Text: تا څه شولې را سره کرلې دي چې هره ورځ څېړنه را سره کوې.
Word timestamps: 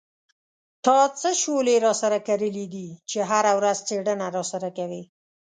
تا 0.85 0.97
څه 1.19 1.29
شولې 1.41 1.75
را 1.85 1.93
سره 2.01 2.17
کرلې 2.27 2.65
دي 2.73 2.87
چې 3.09 3.19
هره 3.29 3.51
ورځ 3.59 3.77
څېړنه 3.87 4.27
را 4.35 4.43
سره 4.51 4.69
کوې. 4.77 5.01